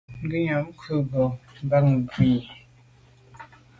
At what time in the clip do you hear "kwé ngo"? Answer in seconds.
0.79-1.25